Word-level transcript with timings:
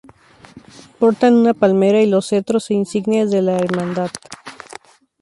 Portan 0.97 1.35
una 1.35 1.53
palmera 1.53 2.01
y 2.01 2.07
los 2.07 2.25
cetros 2.25 2.71
e 2.71 2.73
insignias 2.73 3.29
de 3.29 3.43
la 3.43 3.57
Hermandad. 3.59 4.09